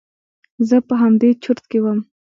زه 0.67 0.77
په 0.87 0.93
همدې 1.01 1.29
چورت 1.43 1.63
کښې 1.71 1.79
وم. 1.83 1.99